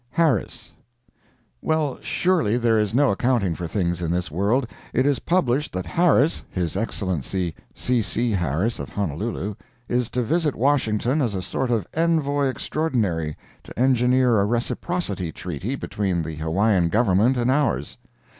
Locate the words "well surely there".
1.61-2.79